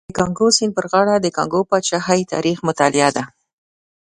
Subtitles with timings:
[0.09, 3.23] د کانګو سیند پر غاړه د کانګو پاچاهۍ تاریخ مطالعه ده.